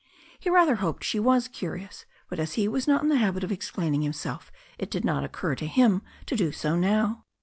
He 0.39 0.49
rather 0.49 0.77
hoped 0.77 1.03
she 1.03 1.19
was 1.19 1.47
curious, 1.47 2.07
but 2.27 2.39
as 2.39 2.53
he 2.53 2.67
was 2.67 2.87
not 2.87 3.03
in 3.03 3.09
the 3.09 3.17
habit 3.17 3.43
of 3.43 3.51
explaining 3.51 4.01
himself 4.01 4.51
it 4.79 4.89
did 4.89 5.05
not 5.05 5.23
occur 5.23 5.53
to 5.53 5.67
him 5.67 6.01
to 6.25 6.35
do 6.35 6.51
so 6.51 6.75
now. 6.75 7.25